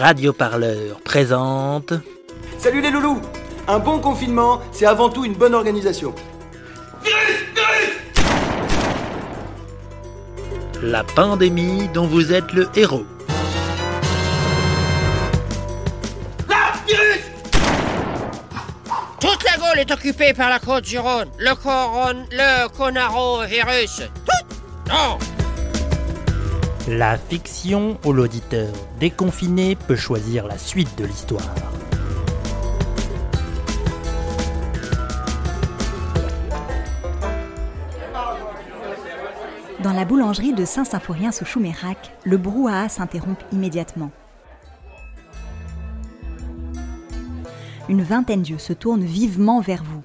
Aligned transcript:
radioparleur 0.00 0.98
présente. 1.04 1.92
Salut 2.58 2.80
les 2.80 2.90
loulous 2.90 3.20
Un 3.68 3.78
bon 3.78 3.98
confinement, 3.98 4.60
c'est 4.72 4.86
avant 4.86 5.10
tout 5.10 5.26
une 5.26 5.34
bonne 5.34 5.54
organisation. 5.54 6.14
La 10.82 11.04
pandémie 11.04 11.88
dont 11.92 12.06
vous 12.06 12.32
êtes 12.32 12.50
le 12.54 12.66
héros. 12.74 13.04
Toute 19.20 19.44
la 19.44 19.56
Gaule 19.58 19.80
est 19.80 19.90
occupée 19.90 20.32
par 20.32 20.48
la 20.48 20.58
côte 20.58 20.84
du 20.84 20.98
Rhône. 20.98 21.28
Le 21.38 21.54
coron... 21.54 22.24
le 22.30 22.68
conarovirus. 22.74 24.04
Tout 24.24 24.56
Non 24.88 25.18
La 26.92 27.16
fiction 27.16 27.98
où 28.04 28.12
l'auditeur 28.12 28.72
déconfiné 28.98 29.76
peut 29.76 29.94
choisir 29.94 30.48
la 30.48 30.58
suite 30.58 30.98
de 30.98 31.04
l'histoire. 31.04 31.54
Dans 39.84 39.92
la 39.92 40.04
boulangerie 40.04 40.52
de 40.52 40.64
Saint-Symphorien 40.64 41.30
sous 41.30 41.44
Choumérac, 41.44 42.12
le 42.24 42.36
brouhaha 42.36 42.88
s'interrompt 42.88 43.46
immédiatement. 43.52 44.10
Une 47.88 48.02
vingtaine 48.02 48.42
d'yeux 48.42 48.58
se 48.58 48.72
tournent 48.72 49.04
vivement 49.04 49.60
vers 49.60 49.84
vous. 49.84 50.02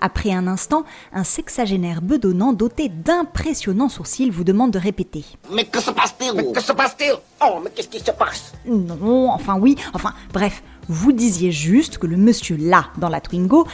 Après 0.00 0.32
un 0.32 0.46
instant, 0.46 0.84
un 1.12 1.24
sexagénaire 1.24 2.02
bedonnant 2.02 2.52
doté 2.52 2.88
d'impressionnants 2.88 3.88
sourcils 3.88 4.30
vous 4.30 4.44
demande 4.44 4.70
de 4.70 4.78
répéter. 4.78 5.24
Mais 5.52 5.64
que 5.64 5.80
se 5.80 5.90
passe-t-il 5.90 6.32
Mais 6.34 6.52
que 6.52 6.62
se 6.62 6.72
passe-t-il 6.72 7.14
Oh, 7.42 7.58
mais 7.62 7.70
qu'est-ce 7.70 7.88
qui 7.88 8.00
se 8.00 8.10
passe 8.10 8.52
Non, 8.66 9.30
enfin 9.30 9.58
oui, 9.58 9.76
enfin 9.94 10.12
bref, 10.32 10.62
vous 10.88 11.12
disiez 11.12 11.52
juste 11.52 11.98
que 11.98 12.06
le 12.06 12.16
monsieur 12.16 12.56
là, 12.56 12.86
dans 12.98 13.08
la 13.08 13.20
Twingo, 13.20 13.66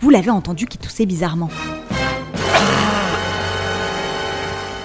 vous 0.00 0.10
l'avez 0.10 0.30
entendu 0.30 0.66
qui 0.66 0.78
toussait 0.78 1.06
bizarrement. 1.06 1.50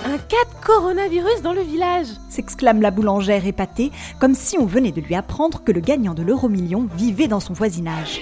Un 0.05 0.17
cas 0.17 0.43
de 0.45 0.65
coronavirus 0.65 1.41
dans 1.41 1.53
le 1.53 1.61
village 1.61 2.07
s'exclame 2.29 2.81
la 2.81 2.91
boulangère 2.91 3.45
épatée, 3.45 3.91
comme 4.19 4.33
si 4.33 4.57
on 4.57 4.65
venait 4.65 4.91
de 4.91 5.01
lui 5.01 5.15
apprendre 5.15 5.63
que 5.63 5.71
le 5.71 5.81
gagnant 5.81 6.13
de 6.13 6.23
l'euro-million 6.23 6.87
vivait 6.95 7.27
dans 7.27 7.39
son 7.39 7.53
voisinage. 7.53 8.21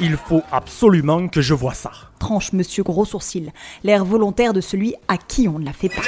Il 0.00 0.16
faut 0.16 0.42
absolument 0.52 1.28
que 1.28 1.40
je 1.40 1.54
vois 1.54 1.74
ça. 1.74 1.90
Tranche 2.18 2.52
monsieur 2.52 2.82
gros 2.82 3.04
sourcil, 3.04 3.52
l'air 3.84 4.04
volontaire 4.04 4.52
de 4.52 4.60
celui 4.60 4.94
à 5.08 5.16
qui 5.16 5.48
on 5.48 5.58
ne 5.58 5.64
la 5.64 5.72
fait 5.72 5.88
pas. 5.88 6.02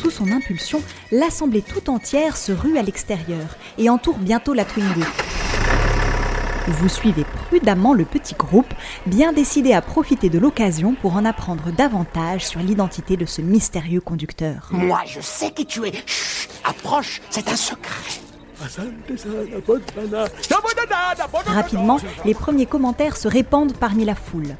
Sous 0.00 0.10
son 0.10 0.30
impulsion, 0.30 0.82
l'assemblée 1.10 1.62
tout 1.62 1.90
entière 1.90 2.36
se 2.36 2.52
rue 2.52 2.78
à 2.78 2.82
l'extérieur 2.82 3.56
et 3.78 3.88
entoure 3.90 4.18
bientôt 4.18 4.54
la 4.54 4.64
Twingo. 4.64 5.02
Vous 6.66 6.88
suivez 6.88 7.24
prudemment 7.24 7.92
le 7.92 8.06
petit 8.06 8.34
groupe, 8.34 8.72
bien 9.04 9.34
décidé 9.34 9.74
à 9.74 9.82
profiter 9.82 10.30
de 10.30 10.38
l'occasion 10.38 10.94
pour 10.94 11.14
en 11.14 11.26
apprendre 11.26 11.70
davantage 11.72 12.46
sur 12.46 12.60
l'identité 12.60 13.18
de 13.18 13.26
ce 13.26 13.42
mystérieux 13.42 14.00
conducteur. 14.00 14.68
Moi, 14.70 15.02
je 15.06 15.20
sais 15.20 15.50
qui 15.50 15.66
tu 15.66 15.86
es. 15.86 15.92
Chut, 16.06 16.48
approche, 16.64 17.20
c'est 17.28 17.48
un 17.48 17.56
secret. 17.56 18.20
Rapidement, 21.46 21.98
les 22.24 22.34
premiers 22.34 22.66
commentaires 22.66 23.16
se 23.16 23.28
répandent 23.28 23.76
parmi 23.76 24.04
la 24.04 24.14
foule. 24.14 24.56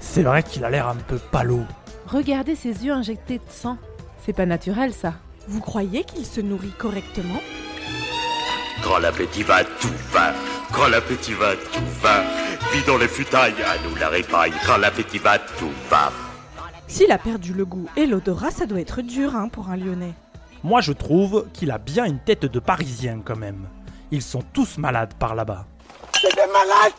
C'est 0.00 0.22
vrai 0.22 0.42
qu'il 0.42 0.64
a 0.64 0.70
l'air 0.70 0.88
un 0.88 0.96
peu 0.96 1.18
palo. 1.18 1.60
Regardez 2.06 2.54
ses 2.54 2.84
yeux 2.84 2.92
injectés 2.92 3.38
de 3.38 3.50
sang. 3.50 3.78
C'est 4.24 4.32
pas 4.32 4.46
naturel 4.46 4.92
ça. 4.92 5.14
Vous 5.48 5.60
croyez 5.60 6.04
qu'il 6.04 6.24
se 6.24 6.40
nourrit 6.40 6.72
correctement? 6.78 7.40
Quand 8.82 8.98
l'appétit 8.98 9.42
va, 9.42 9.64
tout 9.64 9.88
va. 10.12 10.32
Quand 10.72 10.88
l'appétit 10.88 11.32
va, 11.32 11.54
tout 11.54 12.00
va. 12.02 12.22
Vidons 12.72 12.98
les 12.98 13.08
futailles, 13.08 13.54
à 13.62 13.88
nous 13.88 13.96
la 13.96 14.08
répaille. 14.08 14.52
Quand 14.66 14.76
l'appétit 14.76 15.18
va, 15.18 15.38
tout 15.38 15.72
va. 15.88 16.12
S'il 16.86 17.10
a 17.10 17.18
perdu 17.18 17.54
le 17.54 17.64
goût 17.64 17.88
et 17.96 18.06
l'odorat, 18.06 18.50
ça 18.50 18.66
doit 18.66 18.80
être 18.80 19.02
dur 19.02 19.34
hein, 19.36 19.48
pour 19.48 19.70
un 19.70 19.76
Lyonnais. 19.76 20.14
Moi, 20.64 20.80
je 20.80 20.92
trouve 20.92 21.46
qu'il 21.52 21.70
a 21.70 21.76
bien 21.76 22.06
une 22.06 22.18
tête 22.18 22.46
de 22.46 22.58
Parisien 22.58 23.20
quand 23.22 23.36
même. 23.36 23.68
Ils 24.10 24.22
sont 24.22 24.42
tous 24.54 24.78
malades 24.78 25.12
par 25.18 25.34
là-bas. 25.34 25.66
C'est 26.14 26.34
des 26.34 26.50
malades 26.50 26.94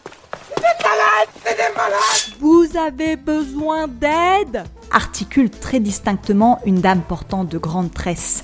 C'est 0.49 0.61
des 0.61 0.83
malades 0.83 1.29
C'est 1.43 1.57
des 1.57 1.75
malades 1.75 2.39
Vous 2.39 2.77
avez 2.77 3.15
besoin 3.15 3.87
d'aide 3.87 4.65
Articule 4.91 5.49
très 5.49 5.79
distinctement 5.79 6.59
une 6.67 6.79
dame 6.79 7.01
portant 7.01 7.43
de 7.43 7.57
grandes 7.57 7.91
tresses. 7.91 8.43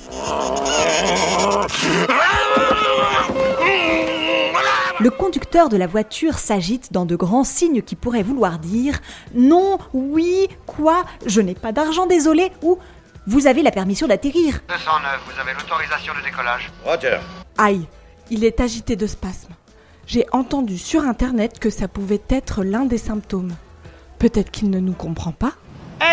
Le 5.00 5.10
conducteur 5.12 5.70
de 5.70 5.78
la 5.78 5.86
voiture 5.86 6.40
s'agite 6.40 6.92
dans 6.94 7.06
de 7.06 7.16
grands 7.16 7.44
signes 7.44 7.84
qui 7.84 7.96
pourraient 7.96 8.24
vouloir 8.24 8.58
dire 8.58 9.00
non, 9.36 9.78
oui, 9.94 10.48
quoi, 10.66 11.04
je 11.28 11.42
n'ai 11.42 11.56
pas 11.56 11.72
d'argent, 11.72 12.08
désolé, 12.08 12.52
ou 12.64 12.80
vous 13.28 13.48
avez 13.48 13.62
la 13.62 13.72
permission 13.72 14.08
d'atterrir. 14.08 14.62
209, 14.68 15.22
vous 15.26 15.40
avez 15.40 15.54
l'autorisation 15.54 16.14
de 16.20 16.24
décollage. 16.24 16.72
Roger. 16.84 17.20
Aïe, 17.58 17.88
il 18.30 18.44
est 18.44 18.60
agité 18.60 18.96
de 18.96 19.06
spasmes. 19.08 19.54
J'ai 20.08 20.26
entendu 20.32 20.78
sur 20.78 21.04
internet 21.04 21.60
que 21.60 21.70
ça 21.70 21.88
pouvait 21.88 22.22
être 22.30 22.64
l'un 22.64 22.86
des 22.86 22.98
symptômes. 22.98 23.54
Peut-être 24.20 24.52
qu'il 24.52 24.70
ne 24.70 24.80
nous 24.80 24.94
comprend 24.94 25.32
pas 25.32 25.54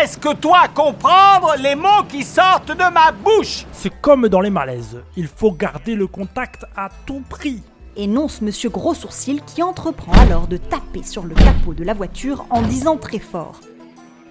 Est-ce 0.01 0.17
que 0.17 0.33
toi 0.35 0.67
comprendre 0.73 1.55
les 1.59 1.75
mots 1.75 2.03
qui 2.07 2.23
sortent 2.23 2.71
de 2.71 2.93
ma 2.93 3.11
bouche? 3.11 3.65
C'est 3.71 4.01
comme 4.01 4.27
dans 4.29 4.41
les 4.41 4.49
malaises. 4.51 5.01
Il 5.17 5.27
faut 5.27 5.51
garder 5.51 5.95
le 5.95 6.07
contact 6.07 6.65
à 6.77 6.89
tout 7.07 7.23
prix. 7.27 7.61
énonce 7.95 8.41
Monsieur 8.41 8.69
Gros 8.69 8.93
Sourcil 8.93 9.41
qui 9.45 9.63
entreprend 9.63 10.13
alors 10.13 10.47
de 10.47 10.57
taper 10.57 11.03
sur 11.03 11.23
le 11.23 11.33
capot 11.35 11.73
de 11.73 11.83
la 11.83 11.93
voiture 11.95 12.45
en 12.51 12.61
disant 12.61 12.97
très 12.97 13.19
fort 13.19 13.59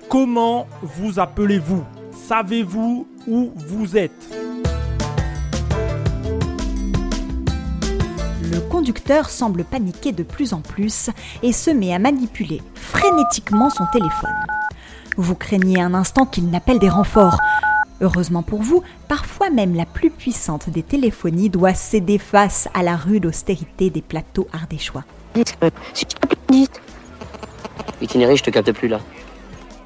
Comment 0.09 0.67
vous 0.83 1.19
appelez-vous? 1.19 1.85
Savez-vous 2.27 3.07
où 3.27 3.53
vous 3.57 3.97
êtes? 3.97 4.37
Le 8.51 8.61
conducteur 8.69 9.31
semble 9.31 9.65
paniquer 9.65 10.13
de 10.13 10.23
plus 10.23 10.53
en 10.53 10.61
plus 10.61 11.11
et 11.43 11.53
se 11.53 11.71
met 11.71 11.95
à 11.95 11.99
manipuler 11.99 12.61
frénétiquement 12.75 13.71
son 13.71 13.87
téléphone. 13.93 14.35
Vous 15.17 15.35
craignez 15.35 15.81
un 15.81 15.95
instant 15.95 16.27
qu'il 16.27 16.51
n'appelle 16.51 16.79
des 16.79 16.89
renforts. 16.89 17.39
Heureusement 18.01 18.43
pour 18.43 18.63
vous, 18.63 18.83
parfois 19.09 19.51
même 19.51 19.75
la 19.75 19.87
plus 19.87 20.11
puissante 20.11 20.69
des 20.71 20.83
téléphonies 20.83 21.49
doit 21.51 21.75
céder 21.75 22.19
face 22.19 22.69
à 22.75 22.83
la 22.83 22.97
rude 22.97 23.27
austérité 23.27 23.91
des 23.91 24.03
plateaux 24.03 24.47
ardéchois. 24.53 25.05
Itinéraire, 28.01 28.37
je 28.37 28.43
te 28.43 28.51
capte 28.51 28.73
plus 28.73 28.89
là. 28.89 29.01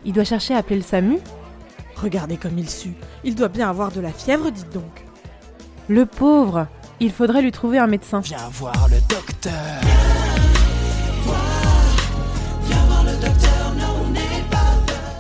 Il 0.05 0.13
doit 0.13 0.25
chercher 0.25 0.55
à 0.55 0.59
appeler 0.59 0.77
le 0.77 0.83
SAMU 0.83 1.19
Regardez 2.03 2.37
comme 2.37 2.59
il 2.59 2.69
sue. 2.69 2.95
Il 3.23 3.37
doit 3.37 3.49
bien 3.49 3.71
avoir 3.71 3.93
de 3.93 4.01
la 4.01 4.11
fièvre, 4.11 4.51
dites 4.51 4.73
donc. 4.73 5.05
Le 5.89 6.05
pauvre 6.05 6.67
Il 7.01 7.13
faudrait 7.13 7.43
lui 7.43 7.53
trouver 7.53 7.79
un 7.79 7.87
médecin. 7.87 8.21
Viens 8.21 8.49
voir 8.51 8.89
le 8.89 8.97
docteur. 9.09 9.53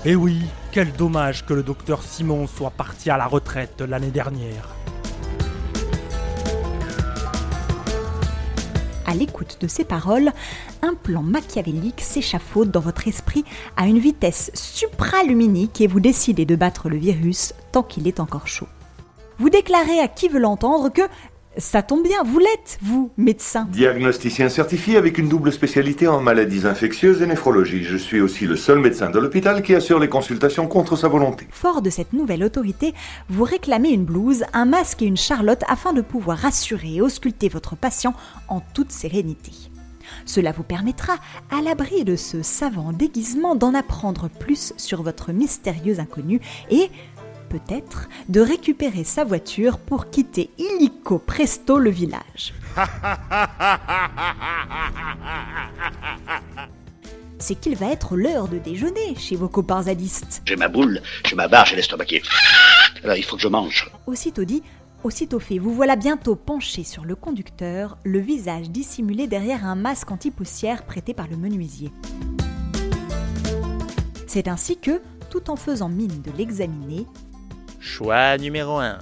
Eh 0.04 0.16
oui, 0.16 0.42
quel 0.72 0.92
dommage 0.92 1.46
que 1.46 1.54
le 1.54 1.62
docteur 1.62 2.02
Simon 2.02 2.48
soit 2.48 2.70
parti 2.70 3.08
à 3.08 3.16
la 3.16 3.26
retraite 3.26 3.80
l'année 3.80 4.10
dernière. 4.10 4.81
À 9.06 9.14
l'écoute 9.14 9.58
de 9.60 9.66
ces 9.66 9.84
paroles, 9.84 10.32
un 10.82 10.94
plan 10.94 11.22
machiavélique 11.22 12.00
s'échafaude 12.00 12.70
dans 12.70 12.80
votre 12.80 13.08
esprit 13.08 13.44
à 13.76 13.86
une 13.86 13.98
vitesse 13.98 14.50
supraluminique 14.54 15.80
et 15.80 15.86
vous 15.86 16.00
décidez 16.00 16.44
de 16.44 16.56
battre 16.56 16.88
le 16.88 16.96
virus 16.96 17.54
tant 17.72 17.82
qu'il 17.82 18.06
est 18.06 18.20
encore 18.20 18.46
chaud. 18.46 18.68
Vous 19.38 19.50
déclarez 19.50 19.98
à 19.98 20.08
qui 20.08 20.28
veut 20.28 20.38
l'entendre 20.38 20.88
que 20.90 21.02
ça 21.58 21.82
tombe 21.82 22.02
bien, 22.02 22.22
vous 22.24 22.38
l'êtes, 22.38 22.78
vous, 22.80 23.10
médecin. 23.16 23.66
Diagnosticien 23.70 24.48
certifié 24.48 24.96
avec 24.96 25.18
une 25.18 25.28
double 25.28 25.52
spécialité 25.52 26.08
en 26.08 26.20
maladies 26.20 26.66
infectieuses 26.66 27.22
et 27.22 27.26
néphrologie. 27.26 27.84
Je 27.84 27.96
suis 27.96 28.20
aussi 28.20 28.46
le 28.46 28.56
seul 28.56 28.78
médecin 28.78 29.10
de 29.10 29.18
l'hôpital 29.18 29.62
qui 29.62 29.74
assure 29.74 29.98
les 29.98 30.08
consultations 30.08 30.66
contre 30.66 30.96
sa 30.96 31.08
volonté. 31.08 31.46
Fort 31.50 31.82
de 31.82 31.90
cette 31.90 32.12
nouvelle 32.12 32.42
autorité, 32.42 32.94
vous 33.28 33.44
réclamez 33.44 33.90
une 33.90 34.04
blouse, 34.04 34.44
un 34.52 34.64
masque 34.64 35.02
et 35.02 35.06
une 35.06 35.16
charlotte 35.16 35.62
afin 35.68 35.92
de 35.92 36.00
pouvoir 36.00 36.38
rassurer 36.38 36.94
et 36.94 37.02
ausculter 37.02 37.48
votre 37.48 37.76
patient 37.76 38.14
en 38.48 38.60
toute 38.60 38.90
sérénité. 38.90 39.52
Cela 40.24 40.52
vous 40.52 40.62
permettra, 40.62 41.14
à 41.50 41.62
l'abri 41.62 42.04
de 42.04 42.16
ce 42.16 42.42
savant 42.42 42.92
déguisement, 42.92 43.54
d'en 43.54 43.74
apprendre 43.74 44.28
plus 44.28 44.72
sur 44.76 45.02
votre 45.02 45.32
mystérieux 45.32 46.00
inconnu 46.00 46.40
et, 46.70 46.90
peut-être, 47.52 48.08
de 48.30 48.40
récupérer 48.40 49.04
sa 49.04 49.24
voiture 49.24 49.78
pour 49.78 50.08
quitter 50.08 50.48
illico 50.56 51.18
presto 51.18 51.78
le 51.78 51.90
village. 51.90 52.54
C'est 57.38 57.56
qu'il 57.56 57.76
va 57.76 57.92
être 57.92 58.16
l'heure 58.16 58.48
de 58.48 58.56
déjeuner 58.56 59.14
chez 59.18 59.36
vos 59.36 59.48
copains 59.48 59.82
zadistes. 59.82 60.40
J'ai 60.46 60.56
ma 60.56 60.68
boule, 60.68 61.02
j'ai 61.26 61.36
ma 61.36 61.48
barre, 61.48 61.66
j'ai 61.66 61.76
l'estomac 61.76 62.06
qui 62.06 62.16
est... 62.16 62.22
Alors 63.04 63.16
il 63.16 63.24
faut 63.24 63.36
que 63.36 63.42
je 63.42 63.48
mange. 63.48 63.90
Aussitôt 64.06 64.44
dit, 64.44 64.62
aussitôt 65.04 65.40
fait, 65.40 65.58
vous 65.58 65.74
voilà 65.74 65.96
bientôt 65.96 66.36
penché 66.36 66.84
sur 66.84 67.04
le 67.04 67.16
conducteur, 67.16 67.98
le 68.04 68.20
visage 68.20 68.70
dissimulé 68.70 69.26
derrière 69.26 69.66
un 69.66 69.74
masque 69.74 70.10
anti-poussière 70.10 70.84
prêté 70.84 71.12
par 71.12 71.28
le 71.28 71.36
menuisier. 71.36 71.92
C'est 74.26 74.48
ainsi 74.48 74.78
que, 74.78 75.02
tout 75.28 75.50
en 75.50 75.56
faisant 75.56 75.90
mine 75.90 76.22
de 76.22 76.30
l'examiner, 76.38 77.06
Choix 77.84 78.38
numéro 78.38 78.78
1. 78.78 78.98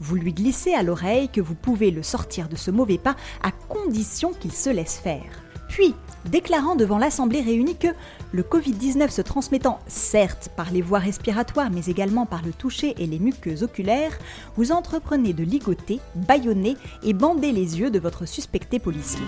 vous 0.00 0.16
lui 0.16 0.32
glissez 0.32 0.74
à 0.74 0.82
l'oreille 0.82 1.28
que 1.28 1.40
vous 1.40 1.54
pouvez 1.54 1.92
le 1.92 2.02
sortir 2.02 2.48
de 2.48 2.56
ce 2.56 2.72
mauvais 2.72 2.98
pas 2.98 3.14
à 3.40 3.52
condition 3.52 4.32
qu'il 4.32 4.50
se 4.50 4.68
laisse 4.68 4.98
faire. 4.98 5.30
Puis, 5.68 5.94
déclarant 6.24 6.74
devant 6.74 6.98
l'Assemblée 6.98 7.40
réunie 7.40 7.76
que 7.76 7.86
le 8.32 8.42
Covid-19 8.42 9.10
se 9.10 9.22
transmettant 9.22 9.78
certes 9.86 10.50
par 10.56 10.72
les 10.72 10.82
voies 10.82 10.98
respiratoires 10.98 11.70
mais 11.70 11.86
également 11.86 12.26
par 12.26 12.42
le 12.42 12.52
toucher 12.52 12.96
et 12.98 13.06
les 13.06 13.20
muqueuses 13.20 13.62
oculaires, 13.62 14.18
vous 14.56 14.72
entreprenez 14.72 15.32
de 15.32 15.44
ligoter, 15.44 16.00
bâillonner 16.16 16.76
et 17.04 17.12
bander 17.12 17.52
les 17.52 17.78
yeux 17.78 17.92
de 17.92 18.00
votre 18.00 18.26
suspecté 18.26 18.80
policier. 18.80 19.24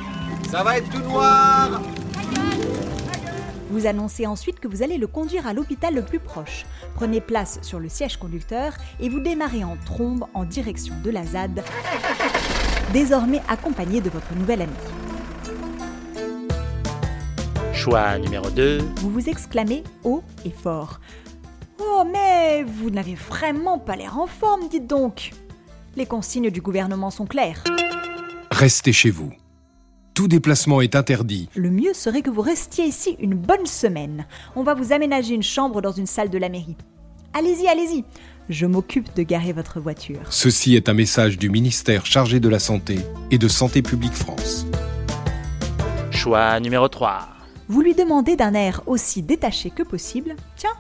Ça 0.51 0.65
va 0.65 0.79
être 0.79 0.91
tout 0.91 1.09
noir 1.09 1.81
Vous 3.73 3.87
annoncez 3.87 4.27
ensuite 4.27 4.61
que 4.61 4.69
vous 4.69 4.83
allez 4.83 4.99
le 4.99 5.07
conduire 5.07 5.47
à 5.47 5.55
l'hôpital 5.55 5.95
le 5.95 6.03
plus 6.03 6.19
proche. 6.19 6.67
Prenez 6.95 7.23
place 7.23 7.59
sur 7.63 7.81
le 7.81 7.89
siège 7.89 8.19
conducteur 8.19 8.75
et 9.01 9.09
vous 9.09 9.19
démarrez 9.19 9.65
en 9.65 9.79
trombe 9.87 10.27
en 10.35 10.45
direction 10.45 10.95
de 11.03 11.09
la 11.09 11.25
ZAD, 11.25 11.65
désormais 12.93 13.41
accompagné 13.49 14.03
de 14.03 14.11
votre 14.11 14.35
nouvel 14.35 14.61
ami. 14.61 14.73
Choix 17.73 18.19
numéro 18.19 18.51
2. 18.51 18.81
Vous 18.97 19.11
vous 19.11 19.31
exclamez 19.31 19.85
haut 20.05 20.23
et 20.45 20.51
fort. 20.51 21.01
Oh 21.81 22.05
mais 22.13 22.65
vous 22.65 22.91
n'avez 22.91 23.15
vraiment 23.15 23.79
pas 23.79 23.97
l'air 23.97 24.19
en 24.19 24.27
forme, 24.27 24.69
dites 24.69 24.87
donc. 24.87 25.31
Les 25.97 26.05
consignes 26.05 26.51
du 26.51 26.61
gouvernement 26.61 27.11
sont 27.11 27.25
claires. 27.25 27.65
Restez 28.51 28.93
chez 28.93 29.11
vous. 29.11 29.33
Tout 30.15 30.29
déplacement 30.29 30.83
est 30.83 30.95
interdit. 30.95 31.49
Le 31.55 31.71
mieux 31.71 31.95
serait 31.95 32.21
que 32.21 32.29
vous 32.29 32.43
restiez 32.43 32.85
ici 32.85 33.17
une 33.19 33.35
bonne 33.35 33.65
semaine. 33.65 34.27
On 34.57 34.63
va 34.63 34.75
vous 34.75 34.93
aménager 34.93 35.35
une 35.35 35.43
chambre 35.43 35.81
dans 35.81 35.93
une 35.93 36.07
salle 36.07 36.29
de 36.29 36.37
la 36.37 36.51
mairie. 36.51 36.77
Allez-y, 37.33 37.67
allez-y. 37.67 38.05
Je 38.51 38.67
m'occupe 38.67 39.15
de 39.17 39.23
garer 39.23 39.55
votre 39.55 39.81
voiture. 39.81 40.21
Ceci 40.29 40.77
est 40.77 40.91
un 40.91 40.95
message 40.95 41.39
du 41.39 41.49
ministère 41.49 42.05
chargé 42.05 42.41
de 42.41 42.49
la 42.51 42.59
Santé 42.59 42.99
et 43.31 43.39
de 43.39 43.49
Santé 43.49 43.81
publique 43.81 44.13
France. 44.13 44.67
Choix 46.11 46.61
numéro 46.61 46.89
3. 46.89 47.29
Vous 47.69 47.81
lui 47.81 47.95
demandez 47.95 48.37
d'un 48.37 48.53
air 48.53 48.83
aussi 48.85 49.23
détaché 49.23 49.71
que 49.71 49.83
possible. 49.83 50.37
Tiens, 50.57 50.75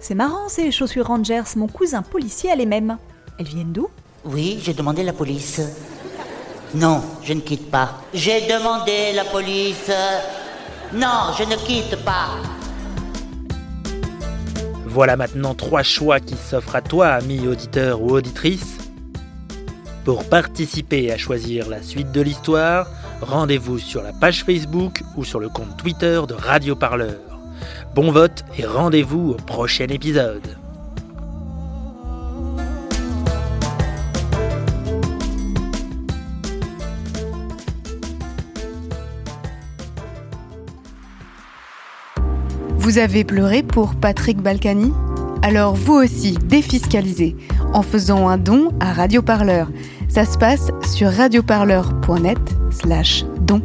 c'est 0.00 0.14
marrant 0.14 0.50
ces 0.50 0.70
chaussures 0.70 1.06
Rangers, 1.06 1.44
mon 1.56 1.66
cousin 1.66 2.02
policier 2.02 2.50
a 2.50 2.56
les 2.56 2.66
mêmes. 2.66 2.98
Elles 3.38 3.46
viennent 3.46 3.72
d'où? 3.72 3.88
Oui, 4.26 4.58
j'ai 4.62 4.74
demandé 4.74 5.02
la 5.02 5.14
police. 5.14 5.62
Non, 6.74 7.02
je 7.24 7.32
ne 7.32 7.40
quitte 7.40 7.68
pas. 7.70 7.98
J'ai 8.14 8.42
demandé 8.42 9.12
la 9.14 9.24
police. 9.24 9.90
Non, 10.92 11.32
je 11.36 11.42
ne 11.44 11.56
quitte 11.56 11.96
pas. 12.04 12.28
Voilà 14.86 15.16
maintenant 15.16 15.54
trois 15.54 15.82
choix 15.82 16.20
qui 16.20 16.36
s'offrent 16.36 16.76
à 16.76 16.82
toi, 16.82 17.08
ami 17.08 17.46
auditeur 17.46 18.02
ou 18.02 18.10
auditrice. 18.10 18.78
Pour 20.04 20.24
participer 20.28 21.12
à 21.12 21.18
choisir 21.18 21.68
la 21.68 21.82
suite 21.82 22.12
de 22.12 22.20
l'histoire, 22.20 22.86
rendez-vous 23.20 23.78
sur 23.78 24.02
la 24.02 24.12
page 24.12 24.44
Facebook 24.44 25.02
ou 25.16 25.24
sur 25.24 25.40
le 25.40 25.48
compte 25.48 25.76
Twitter 25.76 26.20
de 26.28 26.34
Radio 26.34 26.76
Parleur. 26.76 27.18
Bon 27.94 28.12
vote 28.12 28.44
et 28.58 28.64
rendez-vous 28.64 29.32
au 29.32 29.34
prochain 29.34 29.86
épisode. 29.88 30.59
Vous 42.90 42.98
avez 42.98 43.22
pleuré 43.22 43.62
pour 43.62 43.94
Patrick 43.94 44.42
Balkany 44.42 44.92
Alors 45.42 45.76
vous 45.76 45.94
aussi, 45.94 46.32
défiscalisez 46.32 47.36
en 47.72 47.82
faisant 47.82 48.28
un 48.28 48.36
don 48.36 48.72
à 48.80 48.92
Radio 48.92 49.22
Parleur. 49.22 49.70
Ça 50.08 50.24
se 50.24 50.36
passe 50.36 50.72
sur 50.92 51.08
radioparleur.net 51.08 52.40
slash 52.72 53.24
don. 53.42 53.62